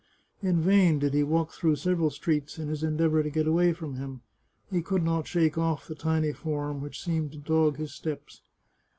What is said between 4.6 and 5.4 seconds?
He could not